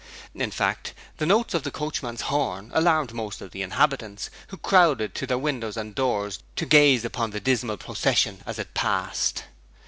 [0.33, 5.13] In fact, the notes of the coachman's horn alarmed most of the inhabitants, who crowded
[5.13, 9.43] to their windows and doors to gaze upon the dismal procession as it passed.